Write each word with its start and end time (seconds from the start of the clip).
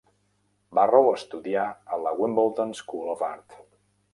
Borrow 0.77 1.09
estudià 1.09 1.65
a 1.97 2.01
la 2.07 2.15
Wimbledon 2.23 2.73
School 2.81 3.13
of 3.17 3.23
Art. 3.33 3.61